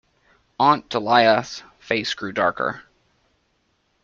Aunt 0.59 0.89
Dahlia's 0.89 1.61
face 1.77 2.15
grew 2.15 2.31
darker. 2.31 2.81